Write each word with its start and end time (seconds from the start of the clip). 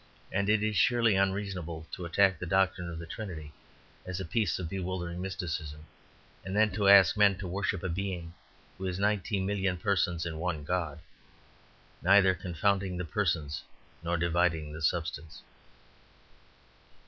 And 0.31 0.49
it 0.49 0.63
is 0.63 0.75
surely 0.75 1.13
unreasonable 1.15 1.85
to 1.91 2.05
attack 2.05 2.39
the 2.39 2.47
doctrine 2.47 2.89
of 2.89 2.97
the 2.97 3.05
Trinity 3.05 3.51
as 4.03 4.19
a 4.19 4.25
piece 4.25 4.57
of 4.57 4.67
bewildering 4.67 5.21
mysticism, 5.21 5.85
and 6.43 6.55
then 6.55 6.71
to 6.71 6.87
ask 6.89 7.15
men 7.15 7.37
to 7.37 7.47
worship 7.47 7.83
a 7.83 7.87
being 7.87 8.33
who 8.79 8.87
is 8.87 8.97
ninety 8.97 9.39
million 9.39 9.77
persons 9.77 10.25
in 10.25 10.39
one 10.39 10.63
God, 10.63 11.01
neither 12.01 12.33
confounding 12.33 12.97
the 12.97 13.05
persons 13.05 13.61
nor 14.01 14.17
dividing 14.17 14.73
the 14.73 14.81
substance. 14.81 15.43